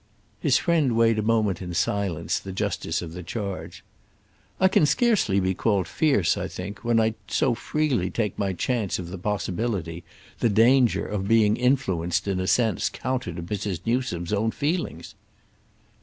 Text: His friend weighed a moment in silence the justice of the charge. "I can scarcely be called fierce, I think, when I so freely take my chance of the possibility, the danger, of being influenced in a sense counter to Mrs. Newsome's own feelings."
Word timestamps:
His 0.39 0.57
friend 0.57 0.97
weighed 0.97 1.19
a 1.19 1.21
moment 1.21 1.61
in 1.61 1.75
silence 1.75 2.39
the 2.39 2.51
justice 2.51 3.03
of 3.03 3.13
the 3.13 3.21
charge. 3.21 3.83
"I 4.59 4.67
can 4.67 4.87
scarcely 4.87 5.39
be 5.39 5.53
called 5.53 5.87
fierce, 5.87 6.37
I 6.37 6.47
think, 6.47 6.83
when 6.83 6.99
I 6.99 7.13
so 7.27 7.53
freely 7.53 8.09
take 8.09 8.35
my 8.39 8.51
chance 8.53 8.97
of 8.97 9.09
the 9.09 9.19
possibility, 9.19 10.03
the 10.39 10.49
danger, 10.49 11.05
of 11.05 11.27
being 11.27 11.55
influenced 11.55 12.27
in 12.27 12.39
a 12.39 12.47
sense 12.47 12.89
counter 12.89 13.31
to 13.31 13.43
Mrs. 13.43 13.81
Newsome's 13.85 14.33
own 14.33 14.49
feelings." 14.49 15.13